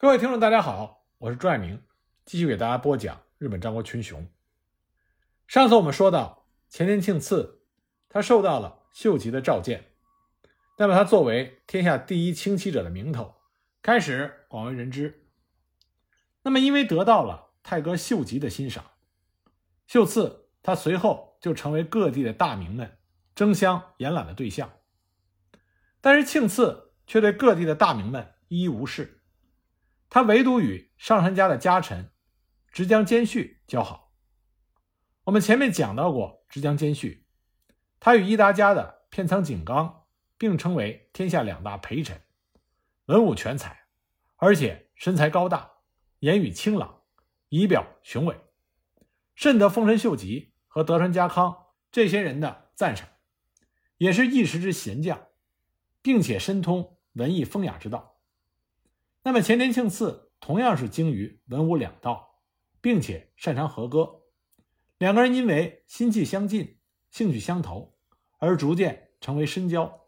[0.00, 1.82] 各位听众，大家好，我是朱爱明，
[2.24, 4.28] 继续给大家播讲日本战国群雄。
[5.48, 7.62] 上次我们说到前田庆次，
[8.08, 9.86] 他受到了秀吉的召见，
[10.76, 13.34] 那么他作为天下第一轻骑者的名头，
[13.82, 15.26] 开始广为人知。
[16.42, 18.92] 那么因为得到了太哥秀吉的欣赏，
[19.88, 22.98] 秀次他随后就成为各地的大名们
[23.34, 24.70] 争相延揽的对象。
[26.00, 29.17] 但是庆次却对各地的大名们一一无视，
[30.08, 32.12] 他唯独与上杉家的家臣
[32.72, 34.14] 直江兼续交好。
[35.24, 37.26] 我们前面讲到过直江兼续，
[38.00, 42.20] 他与伊达家的片仓景纲并称为天下两大陪臣，
[43.06, 43.86] 文武全才，
[44.36, 45.70] 而且身材高大，
[46.20, 47.02] 言语清朗，
[47.48, 48.36] 仪表雄伟，
[49.34, 53.08] 甚得丰臣秀吉和德川家康这些人的赞赏，
[53.98, 55.26] 也是一时之贤将。
[56.00, 58.17] 并且深通文艺风雅之道。
[59.28, 62.40] 那么前田庆次同样是精于文武两道，
[62.80, 64.22] 并且擅长和歌。
[64.96, 66.78] 两个人因为心气相近、
[67.10, 67.94] 兴趣相投，
[68.38, 70.06] 而逐渐成为深交。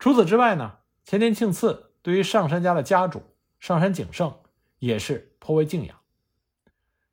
[0.00, 3.22] 除此之外呢，前田庆次对于上杉家的家主
[3.60, 4.40] 上杉景胜
[4.80, 6.00] 也是颇为敬仰。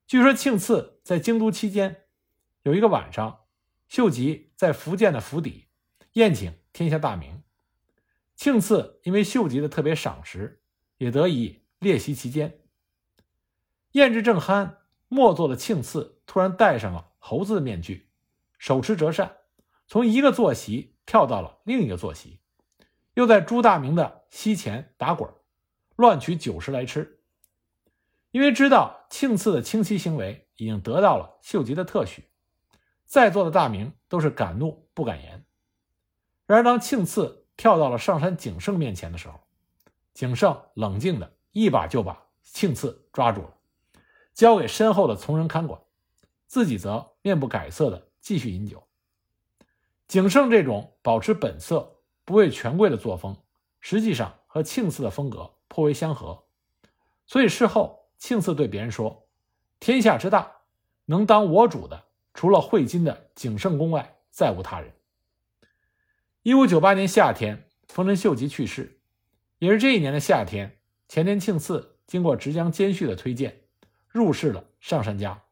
[0.08, 2.06] 据说庆次在京都期间，
[2.64, 3.42] 有一个晚上，
[3.88, 5.68] 秀吉在福建的府邸
[6.14, 7.44] 宴请天下大名。
[8.36, 10.64] 庆次因为秀吉的特别赏识，
[10.98, 12.60] 也得以列席其间。
[13.92, 14.76] 宴至正酣，
[15.08, 18.10] 末座的庆次突然戴上了猴子的面具，
[18.58, 19.38] 手持折扇，
[19.88, 22.40] 从一个坐席跳到了另一个坐席，
[23.14, 25.30] 又在朱大明的膝前打滚，
[25.96, 27.20] 乱取酒食来吃。
[28.32, 32.24] 因为知道庆次的轻骑行为已经得到了秀吉的特许，
[33.06, 35.46] 在座的大明都是敢怒不敢言。
[36.46, 37.44] 然而当庆次。
[37.58, 39.40] 跳到了上山景胜面前的时候，
[40.18, 43.54] 景胜冷静的一把就把庆次抓住了，
[44.34, 45.80] 交给身后的从人看管，
[46.48, 48.82] 自己则面不改色的继续饮酒。
[50.08, 53.38] 景胜这种保持本色、不畏权贵的作风，
[53.80, 56.46] 实际上和庆次的风格颇为相合，
[57.28, 59.28] 所以事后庆次对别人说
[59.80, 60.52] ：“天下之大，
[61.06, 64.92] 能当我主的，除了会津的景胜公外，再无他人。”
[66.42, 68.97] 一五九八年夏天，丰臣秀吉去世，
[69.60, 73.64] 也是这一年的夏天，前田庆次经过直江兼续的推荐，
[74.08, 75.44] 入室了上杉家。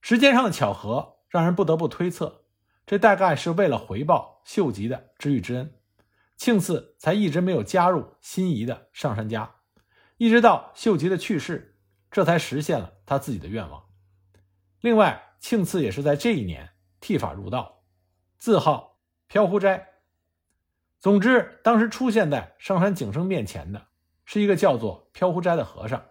[0.00, 2.46] 时间上的巧合，让人不得不推测，
[2.86, 5.74] 这大概是为了回报秀吉的知遇之恩，
[6.36, 9.56] 庆次才一直没有加入心仪的上杉家，
[10.16, 11.78] 一直到秀吉的去世，
[12.10, 13.84] 这才实现了他自己的愿望。
[14.80, 17.82] 另外，庆次也是在这一年剃发入道，
[18.38, 18.98] 字号。
[19.28, 19.89] 飘忽斋。
[21.00, 23.86] 总之，当时出现在上山景胜面前的
[24.26, 26.04] 是一个叫做飘忽斋的和尚。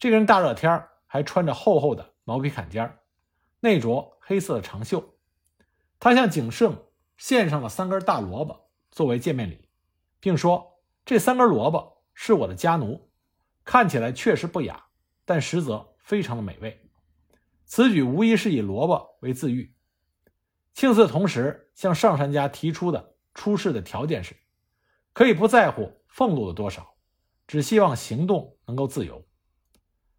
[0.00, 2.98] 这个人大热天还穿着厚厚的毛皮坎肩
[3.60, 5.14] 内着黑色的长袖。
[6.00, 6.84] 他向景胜
[7.16, 9.68] 献上了三根大萝卜作为见面礼，
[10.18, 13.08] 并说：“这三根萝卜是我的家奴，
[13.64, 14.86] 看起来确实不雅，
[15.24, 16.90] 但实则非常的美味。
[17.64, 19.76] 此举无疑是以萝卜为自喻。”
[20.74, 24.36] 庆次同时向上杉家提出的出仕的条件是，
[25.12, 26.94] 可以不在乎俸禄的多少，
[27.46, 29.24] 只希望行动能够自由。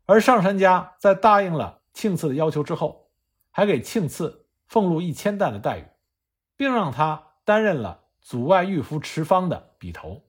[0.06, 3.09] 而上杉家在答应了庆次的要求之后，
[3.51, 5.85] 还给庆次俸禄一千担的待遇，
[6.57, 10.24] 并让他担任了阻外御夫持方的笔头。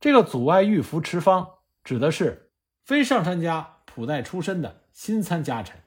[0.00, 2.50] 这个阻外御夫持方指的是
[2.84, 5.80] 非上杉家普代出身的新参家臣。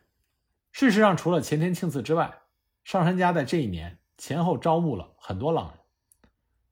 [0.72, 2.42] 事实上，除了前田庆次之外，
[2.84, 5.80] 上杉家在这一年前后招募了很多浪人。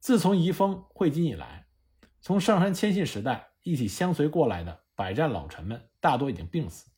[0.03, 1.65] 自从移风会津以来，
[2.19, 6.91] 从上杉谦信时代一起相随过来的百战老臣们大多已经病死。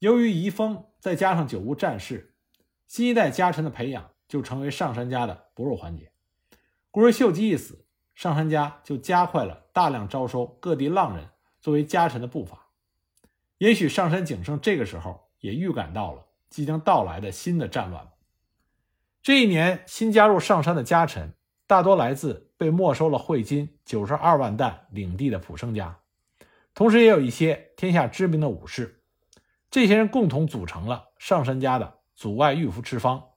[0.00, 2.34] 由于移风再加上久无战事，
[2.88, 6.10] 新一代家臣的培养就成为上杉家的薄弱环节。
[6.90, 7.86] 故而秀吉一死，
[8.16, 11.28] 上杉家就加快了大量招收各地浪人
[11.60, 12.70] 作为家臣的步伐。
[13.58, 18.10] 也许上杉景胜这个时候也预感到了即将到来的新的战乱。
[19.22, 21.32] 这一年新加入上山的家臣，
[21.72, 26.00] 大多来自被没收了汇金九十二万担领地的普生家，
[26.74, 29.02] 同时也有一些天下知名的武士。
[29.70, 33.30] 这些人共同组成了上山家的阻外御夫持方。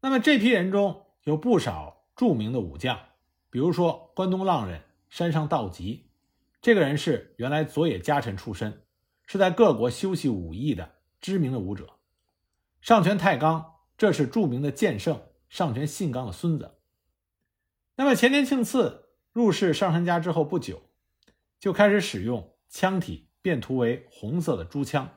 [0.00, 2.98] 那么这批人中有不少著名的武将，
[3.48, 6.10] 比如说关东浪人山上道吉，
[6.60, 8.82] 这个人是原来佐野家臣出身，
[9.24, 11.90] 是在各国修习武艺的知名的武者。
[12.80, 13.74] 上泉太纲。
[13.96, 16.75] 这是著名的剑圣上泉信纲的孙子。
[17.96, 20.82] 那么前田庆次入仕上杉家之后不久，
[21.58, 25.08] 就开始使用枪体变涂为红色的朱枪。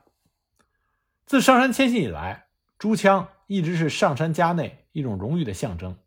[1.26, 2.48] 自上山迁徙以来，
[2.78, 5.98] 朱枪一直是上山家内一种荣誉的象征。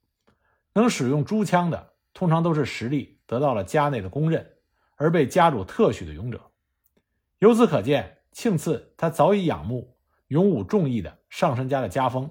[0.72, 4.54] 能使用朱枪的，通常都是实力得到了家内的公认，
[4.96, 6.50] 而被家主特许的勇者。
[7.38, 9.98] 由此可见，庆次他早已仰慕
[10.28, 12.30] 勇武重义的上杉家的家风，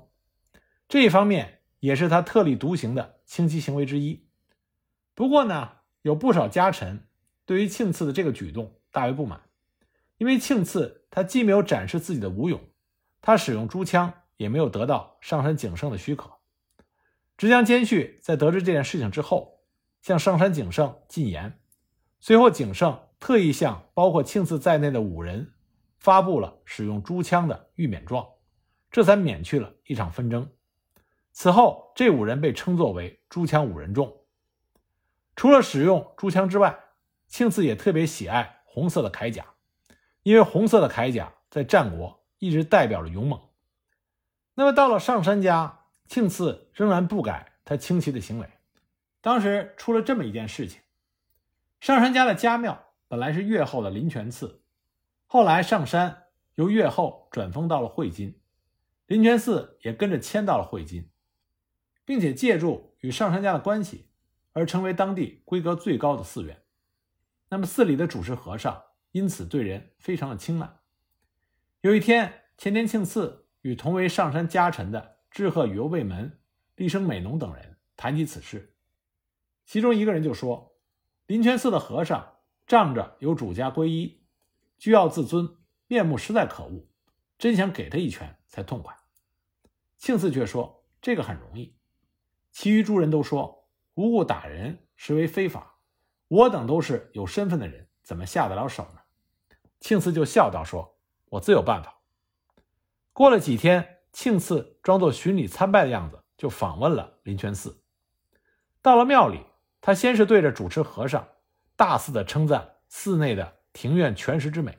[0.89, 4.25] 这一方面也是他特立独行的轻骑行为之一。
[5.13, 5.71] 不过呢，
[6.01, 7.07] 有不少家臣
[7.45, 9.41] 对于庆次的这个举动大为不满，
[10.17, 12.59] 因为庆次他既没有展示自己的武勇，
[13.21, 16.31] 他使用朱枪也没有得到上山景胜的许可。
[17.37, 19.61] 直江兼续在得知这件事情之后，
[20.01, 21.59] 向上山景胜进言，
[22.19, 25.53] 随后景胜特意向包括庆次在内的五人
[25.99, 28.27] 发布了使用朱枪的御免状，
[28.89, 30.49] 这才免去了一场纷争。
[31.31, 34.20] 此后，这五人被称作为朱枪五人众。
[35.41, 36.77] 除了使用朱枪之外，
[37.27, 39.43] 庆次也特别喜爱红色的铠甲，
[40.21, 43.41] 因为红色的铠甲在战国一直代表着勇猛。
[44.53, 48.47] 那么到了上山家，庆次仍然不改他轻骑的行为。
[49.19, 50.79] 当时出了这么一件事情：
[51.79, 54.61] 上山家的家庙本来是越后的林泉寺，
[55.25, 58.39] 后来上山由越后转封到了会津，
[59.07, 61.09] 林泉寺也跟着迁到了会津，
[62.05, 64.05] 并且借助与上山家的关系。
[64.53, 66.61] 而成为当地规格最高的寺院，
[67.49, 70.79] 那么寺里的主持和尚因此对人非常的轻慢。
[71.81, 76.41] 有一天，前田庆次与同为上山家臣的志贺与右卫门、
[76.75, 78.75] 立生美浓等人谈及此事，
[79.65, 80.77] 其中一个人就说
[81.27, 84.21] ：“林泉寺的和尚仗着有主家皈依，
[84.77, 85.57] 居傲自尊，
[85.87, 86.87] 面目实在可恶，
[87.37, 88.93] 真想给他一拳才痛快。”
[89.97, 91.77] 庆次却说：“这个很容易。”
[92.51, 93.60] 其余诸人都说。
[93.95, 95.75] 无故打人实为非法，
[96.27, 98.99] 我等都是有身份的人，怎么下得了手呢？
[99.79, 100.97] 庆次就笑道：“说
[101.29, 101.99] 我自有办法。”
[103.13, 107.83] 过了几天，庆次装作巡礼参拜的样子，就访问了林泉寺。
[108.81, 109.45] 到了庙里，
[109.81, 111.27] 他先是对着主持和尚
[111.75, 114.77] 大肆的称赞寺内的庭院全石之美，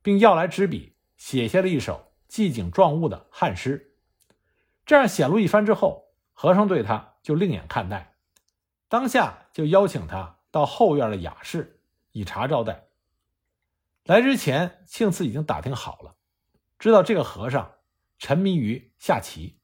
[0.00, 3.94] 并要来纸笔写下了一首寂景壮物的汉诗。
[4.86, 8.13] 这样显露一番之后，和尚对他就另眼看待。
[8.88, 11.80] 当下就邀请他到后院的雅室
[12.12, 12.88] 以茶招待。
[14.04, 16.16] 来之前，庆次已经打听好了，
[16.78, 17.76] 知道这个和尚
[18.18, 19.58] 沉迷于下棋，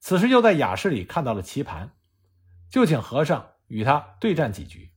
[0.00, 1.96] 此时又在雅室里看到了棋盘，
[2.68, 4.92] 就请和尚与他对战几局。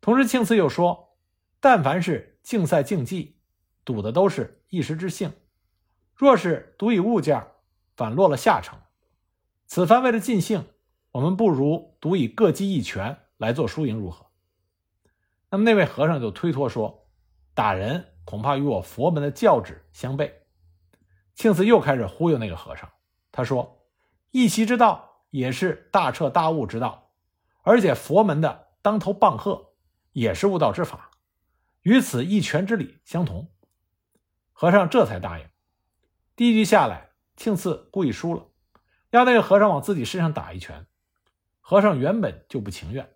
[0.00, 1.16] 同时，庆次又说，
[1.60, 3.40] 但凡是竞赛竞技，
[3.84, 5.30] 赌的都是一时之兴；
[6.14, 7.44] 若是赌以物件，
[7.96, 8.78] 反落了下乘。
[9.66, 10.64] 此番为了尽兴。
[11.10, 14.26] 我们不如赌以各击一拳来做输赢，如何？
[15.50, 17.08] 那么那位和尚就推脱说
[17.54, 20.32] ：“打人恐怕与我佛门的教旨相悖。”
[21.34, 22.90] 庆次又开始忽悠那个和尚，
[23.32, 23.86] 他说
[24.30, 27.12] ：“一席之道也是大彻大悟之道，
[27.62, 29.72] 而且佛门的当头棒喝
[30.12, 31.10] 也是悟道之法，
[31.82, 33.48] 与此一拳之理相同。”
[34.52, 35.46] 和尚这才答应。
[36.36, 38.48] 第一局下来，庆次故意输了，
[39.10, 40.86] 要那个和尚往自己身上打一拳。
[41.70, 43.06] 和尚原本就不情愿，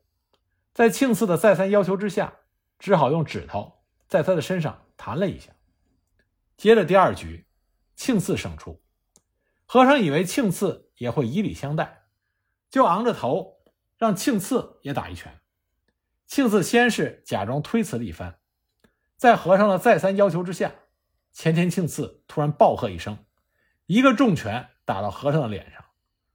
[0.75, 2.41] 在庆次的再三要求之下，
[2.79, 5.51] 只好用指头在他的身上弹了一下。
[6.59, 7.47] 接着第二局，
[7.97, 8.85] 庆次胜出。
[9.65, 12.03] 和尚以为庆次也会以礼相待，
[12.69, 13.63] 就昂着头
[13.97, 15.41] 让庆次也打一拳。
[16.27, 18.39] 庆次先是假装推辞了一番，
[19.17, 20.75] 在和尚的再三要求之下，
[21.33, 23.17] 前田庆次突然暴喝一声，
[23.87, 25.83] 一个重拳打到和尚的脸上。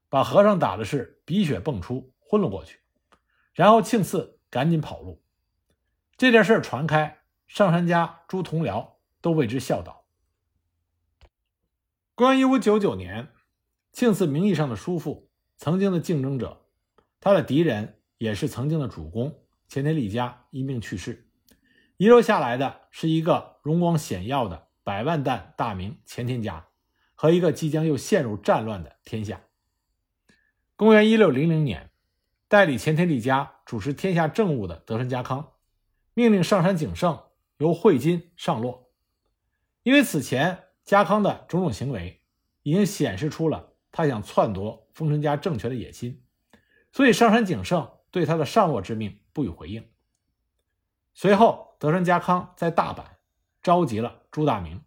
[0.10, 2.80] 把和尚打的是鼻血迸出，昏了过去。
[3.54, 5.24] 然后庆次赶紧跑路。
[6.16, 10.06] 这件事传开，上山家诸同僚都为之笑道。
[12.16, 13.30] 公元一五九九年，
[13.92, 16.66] 庆次名义上的叔父，曾经的竞争者，
[17.20, 21.30] 他的敌人也是曾经的主公前田利家因病去世，
[21.98, 26.68] 遗留下来的是一个荣光显耀的百万担大名前田家，
[27.14, 29.42] 和一个即将又陷入战乱的天下。
[30.78, 31.90] 公元一六零零年，
[32.48, 35.54] 代理前田利家主持天下政务的德川家康，
[36.14, 37.20] 命令上山景胜
[37.58, 38.92] 由会津上洛。
[39.82, 42.22] 因为此前家康的种种行为，
[42.62, 46.24] 已经显示出了他想篡夺丰臣家政权的野心，
[46.92, 49.84] 所以上山景胜对他的上洛之命不予回应。
[51.16, 53.04] 随后，德川家康在大阪
[53.64, 54.80] 召集了朱大明，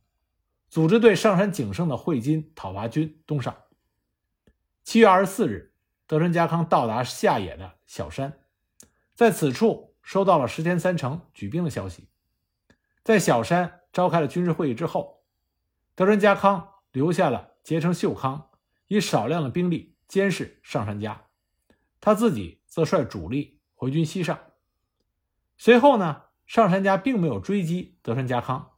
[0.69, 3.57] 组织对上山景胜的会津讨伐军东上。
[4.85, 5.67] 七月二十四日。
[6.11, 8.41] 德川家康到达下野的小山，
[9.15, 12.09] 在此处收到了石田三成举兵的消息，
[13.05, 15.23] 在小山召开了军事会议之后，
[15.95, 18.51] 德川家康留下了结城秀康，
[18.89, 21.27] 以少量的兵力监视上杉家，
[22.01, 24.37] 他自己则率主力回军西上。
[25.59, 28.73] 随后呢，上杉家并没有追击德川家康，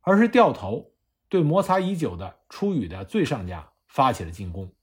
[0.00, 0.92] 而是掉头
[1.28, 4.74] 对摩擦已久的出羽的最上家发起了进攻。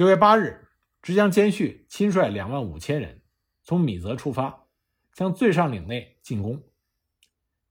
[0.00, 0.66] 九月八日，
[1.02, 3.20] 直江兼续亲率两万五千人
[3.62, 4.64] 从米泽出发，
[5.12, 6.62] 向最上岭内进攻。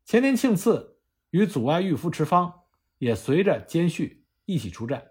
[0.06, 1.00] 前田庆次
[1.32, 2.66] 与阻碍御夫持方
[3.00, 5.10] 也随着兼续一起出战。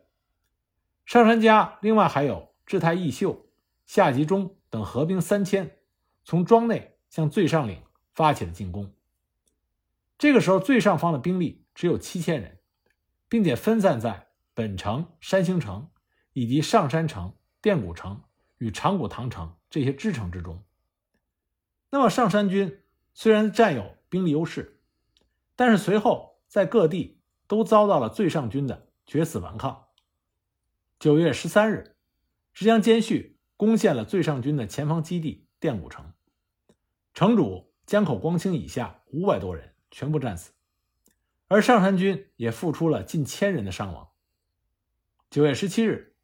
[1.05, 3.51] 上杉家另外还有志太义秀、
[3.85, 5.77] 夏吉忠等合兵三千，
[6.23, 7.83] 从庄内向最上岭
[8.15, 8.95] 发起了进攻。
[10.19, 12.61] 这个时候，最上方的兵力只有七千人，
[13.29, 15.91] 并且分散在本城、山形城。
[16.39, 18.23] 以及上山城、淀谷城
[18.59, 20.63] 与长谷堂城这些支城之中，
[21.91, 22.81] 那么上山军
[23.13, 24.81] 虽然占有兵力优势，
[25.57, 29.87] 但是随后在各地都遭到了最上军的决死顽抗。
[31.01, 31.97] 九月十三日，
[32.55, 36.13] 直江兼续攻陷了最上军的前方基地淀谷城，
[37.15, 40.53] 城主江口光清以下五百多人全部战死，
[41.49, 44.11] 而上山军也付出了近千人的伤亡。
[45.31, 46.15] 九月十七日。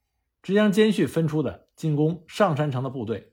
[0.45, 3.33] 直江兼续分出的进攻上山城的部队，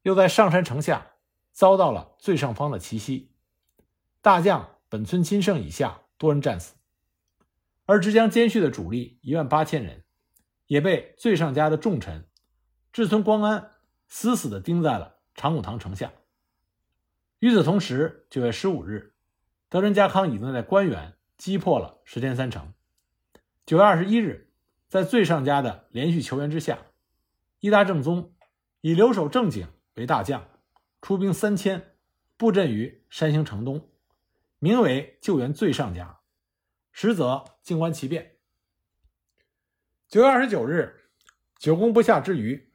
[0.00, 1.12] 又在上山城下
[1.52, 3.30] 遭到了最上方的奇袭，
[4.22, 6.74] 大将本村亲胜以下多人战死，
[7.84, 10.04] 而直江兼续的主力一万八千人，
[10.66, 12.26] 也被最上家的重臣
[12.90, 13.72] 志村光安
[14.08, 16.10] 死死地钉在了长谷堂城下。
[17.40, 19.12] 与此同时，九月十五日，
[19.68, 22.72] 德川家康已经在关原击破了石田三成。
[23.66, 24.45] 九月二十一日。
[24.88, 26.78] 在最上家的连续求援之下，
[27.58, 28.34] 伊达正宗
[28.80, 30.48] 以留守正经为大将，
[31.02, 31.96] 出兵三千，
[32.36, 33.90] 布阵于山形城东，
[34.60, 36.20] 名为救援最上家，
[36.92, 38.36] 实则静观其变。
[40.06, 41.10] 九月二十九日，
[41.58, 42.72] 久攻不下之余，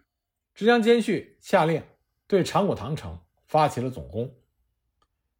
[0.53, 1.81] 直江兼续下令
[2.27, 4.35] 对长谷堂城发起了总攻。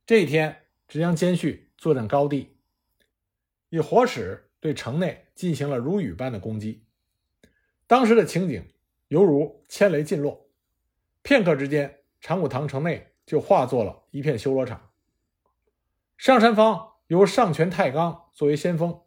[0.05, 2.55] 这一天，直江兼续坐镇高地，
[3.69, 4.47] 以火矢。
[4.61, 6.85] 对城内进行了如雨般的攻击，
[7.87, 8.71] 当时的情景
[9.07, 10.47] 犹如千雷尽落，
[11.23, 14.91] 片刻之间，长谷堂城内就化作了一片修罗场。
[16.15, 19.01] 上山方由上泉太纲作为先锋，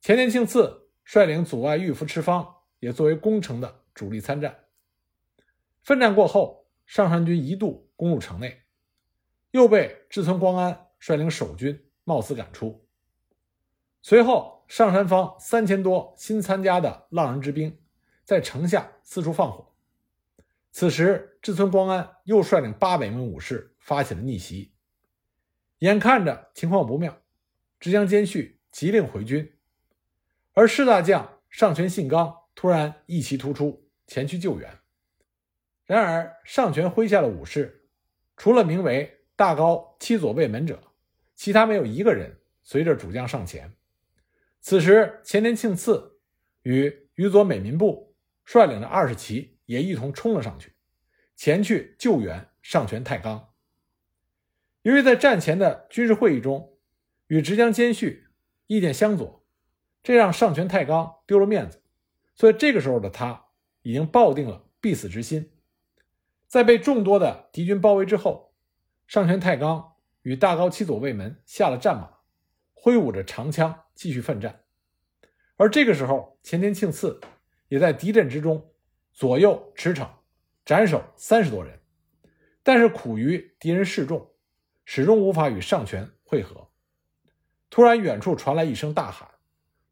[0.00, 4.64] 前田庆次率领阻碍御夫持方也作为攻城的主力参战。
[5.82, 8.62] 奋战过后，上山军一度攻入城内，
[9.50, 12.86] 又被志村光安率领守军冒死赶出，
[14.00, 14.60] 随后。
[14.74, 17.78] 上山方三千多新参加的浪人之兵，
[18.24, 19.70] 在城下四处放火。
[20.70, 24.72] 此时，志村光安又率领八百名武士发起了逆袭。
[25.80, 27.20] 眼看着情况不妙，
[27.78, 29.52] 直江兼续急令回军，
[30.54, 34.78] 而士大将上泉信纲突然一骑突出，前去救援。
[35.84, 37.84] 然而，上泉麾下的武士，
[38.38, 40.82] 除了名为大高七左卫门者，
[41.34, 43.70] 其他没有一个人随着主将上前。
[44.62, 46.20] 此时，前田庆次
[46.62, 48.14] 与宇佐美民部
[48.44, 50.76] 率领的二十骑也一同冲了上去，
[51.34, 53.48] 前去救援上泉太纲。
[54.82, 56.78] 由于在战前的军事会议中
[57.26, 58.28] 与直江兼续
[58.68, 59.44] 意见相左，
[60.00, 61.82] 这让上泉太纲丢了面子，
[62.36, 63.46] 所以这个时候的他
[63.82, 65.50] 已经抱定了必死之心。
[66.46, 68.54] 在被众多的敌军包围之后，
[69.08, 72.18] 上泉太纲与大高七左卫门下了战马，
[72.72, 73.81] 挥舞着长枪。
[73.94, 74.64] 继续奋战，
[75.56, 77.20] 而这个时候，前田庆次
[77.68, 78.72] 也在敌阵之中
[79.12, 80.08] 左右驰骋，
[80.64, 81.78] 斩首三十多人，
[82.62, 84.32] 但是苦于敌人势众，
[84.84, 86.68] 始终无法与上泉会合。
[87.70, 89.28] 突然，远处传来一声大喊：“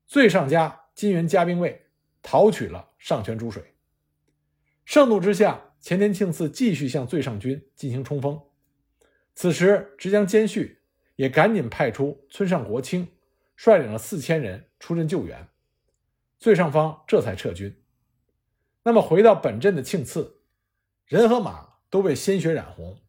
[0.07, 1.87] 最上家金元加兵卫
[2.23, 3.75] 讨取了上泉诸水！”
[4.85, 8.41] 盛怒之下，前田庆次继续向最上军进行冲锋。
[9.35, 10.81] 此时，直江兼续
[11.17, 13.09] 也赶紧派出村上国清。
[13.63, 15.47] 率领了四千人出阵救援，
[16.39, 17.85] 最上方这才撤军。
[18.85, 20.41] 那么回到本阵的庆次，
[21.05, 23.03] 人和马都被鲜血染红，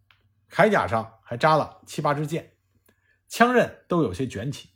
[0.50, 2.58] 铠甲上还扎了七八支箭，
[3.30, 4.72] 枪刃都有些卷起。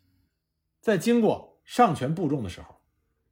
[0.80, 2.80] 在经过上泉部众的时候，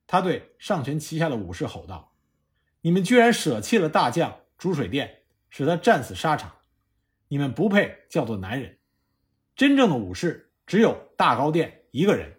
[0.06, 2.14] 他对上泉旗下的武士吼道
[2.84, 6.54] ：“你们居然舍弃了大将逐水殿，使他战死沙场，
[7.30, 8.80] 你们不配叫做男人。
[9.56, 12.36] 真正的武士只有大高殿。”一个人，